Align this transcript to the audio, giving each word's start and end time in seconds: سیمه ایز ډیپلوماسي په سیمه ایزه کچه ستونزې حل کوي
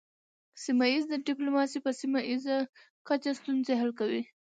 سیمه 0.63 0.85
ایز 0.91 1.05
ډیپلوماسي 1.27 1.79
په 1.85 1.91
سیمه 1.99 2.19
ایزه 2.29 2.57
کچه 3.07 3.31
ستونزې 3.39 3.73
حل 3.81 3.91
کوي 3.99 4.21